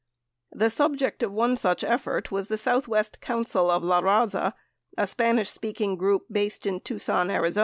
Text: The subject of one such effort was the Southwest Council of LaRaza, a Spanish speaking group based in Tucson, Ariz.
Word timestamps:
The 0.51 0.71
subject 0.71 1.21
of 1.21 1.31
one 1.31 1.55
such 1.55 1.83
effort 1.83 2.31
was 2.31 2.47
the 2.47 2.57
Southwest 2.57 3.21
Council 3.21 3.69
of 3.69 3.83
LaRaza, 3.83 4.53
a 4.97 5.05
Spanish 5.05 5.51
speaking 5.51 5.95
group 5.95 6.23
based 6.31 6.65
in 6.65 6.79
Tucson, 6.79 7.27
Ariz. 7.27 7.59